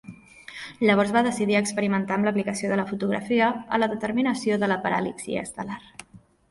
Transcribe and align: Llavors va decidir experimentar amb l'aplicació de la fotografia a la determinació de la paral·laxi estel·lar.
Llavors 0.89 1.11
va 1.17 1.21
decidir 1.27 1.57
experimentar 1.59 2.17
amb 2.17 2.29
l'aplicació 2.29 2.73
de 2.73 2.81
la 2.81 2.87
fotografia 2.93 3.51
a 3.79 3.83
la 3.85 3.93
determinació 3.95 4.61
de 4.65 4.73
la 4.75 4.81
paral·laxi 4.89 5.41
estel·lar. 5.49 5.81